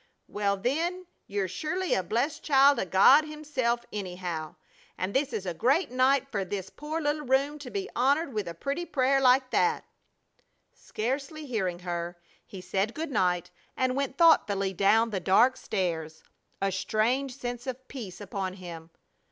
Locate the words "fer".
6.31-6.43